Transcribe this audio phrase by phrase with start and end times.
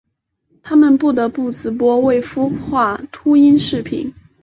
[0.63, 4.11] 他们不得不直播未孵化秃鹰视频。